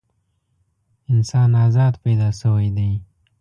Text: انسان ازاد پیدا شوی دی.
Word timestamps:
انسان 1.09 1.55
ازاد 1.55 1.93
پیدا 2.03 2.29
شوی 2.39 2.69
دی. 2.75 2.91